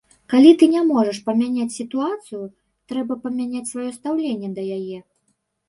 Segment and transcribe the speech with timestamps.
[0.33, 2.41] Калі ты не можаш памяняць сітуацыю,
[2.93, 4.99] трэба памяняць сваё стаўленне да яе.